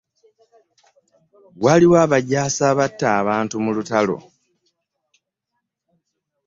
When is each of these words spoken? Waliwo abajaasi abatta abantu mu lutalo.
Waliwo 1.63 1.95
abajaasi 2.05 2.61
abatta 2.71 3.07
abantu 3.19 3.55
mu 3.63 3.71
lutalo. 3.75 4.17